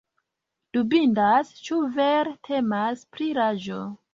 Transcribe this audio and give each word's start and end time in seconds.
Dubindas 0.77 1.51
ĉu 1.67 1.79
vere 1.99 2.35
temas 2.51 3.07
pri 3.15 3.29
lago. 3.43 3.83